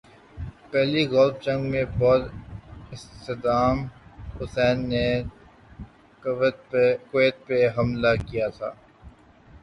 [0.71, 3.77] پہلی گلف جنگ میں جب صدام
[4.37, 5.05] حسین نے
[7.11, 8.69] کویت پہ حملہ کیا تھا۔